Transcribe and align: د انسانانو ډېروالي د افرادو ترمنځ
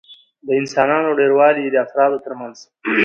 د 0.47 0.49
انسانانو 0.61 1.17
ډېروالي 1.19 1.65
د 1.73 1.77
افرادو 1.85 2.23
ترمنځ 2.25 2.55